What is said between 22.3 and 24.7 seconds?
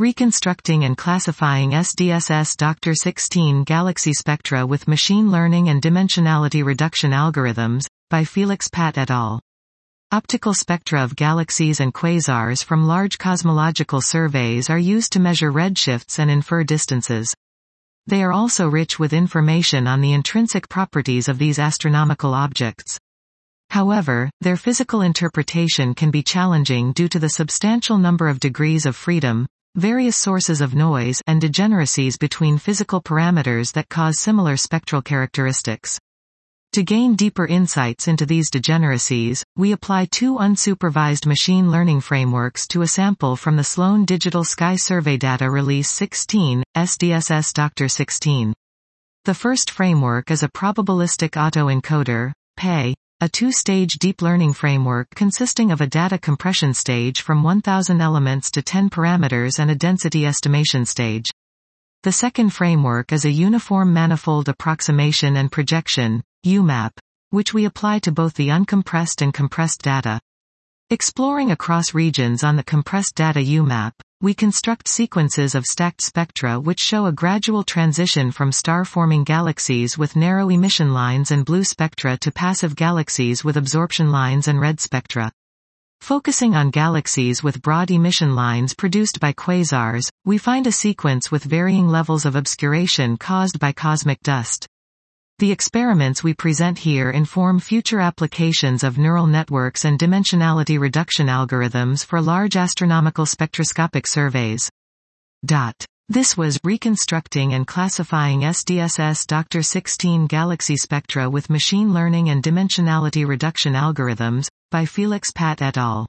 objects. However, their